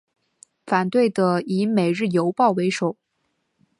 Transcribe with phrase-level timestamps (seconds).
[0.65, 2.97] 反对的以每日邮报为首。